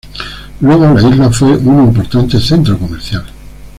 Luego 0.61 0.95
la 0.95 0.99
isla 0.99 1.29
fue 1.29 1.57
un 1.57 1.83
importante 1.83 2.39
centro 2.39 2.75
comercial. 2.75 3.23